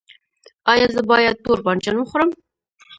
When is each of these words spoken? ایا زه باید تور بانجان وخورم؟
ایا 0.71 0.87
زه 0.95 1.01
باید 1.11 1.41
تور 1.45 1.59
بانجان 1.65 1.95
وخورم؟ 1.97 2.29